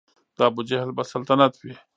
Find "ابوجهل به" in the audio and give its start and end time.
0.49-1.03